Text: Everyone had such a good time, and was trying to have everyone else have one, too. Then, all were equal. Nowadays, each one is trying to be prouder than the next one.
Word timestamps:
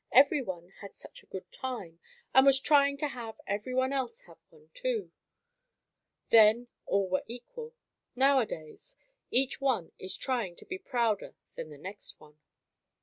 Everyone 0.11 0.71
had 0.81 0.95
such 0.95 1.21
a 1.21 1.27
good 1.27 1.51
time, 1.51 1.99
and 2.33 2.43
was 2.43 2.59
trying 2.59 2.97
to 2.97 3.07
have 3.09 3.39
everyone 3.45 3.93
else 3.93 4.21
have 4.21 4.39
one, 4.49 4.71
too. 4.73 5.11
Then, 6.31 6.69
all 6.87 7.07
were 7.07 7.23
equal. 7.27 7.75
Nowadays, 8.15 8.97
each 9.29 9.61
one 9.61 9.91
is 9.99 10.17
trying 10.17 10.55
to 10.55 10.65
be 10.65 10.79
prouder 10.79 11.35
than 11.55 11.69
the 11.69 11.77
next 11.77 12.19
one. 12.19 12.39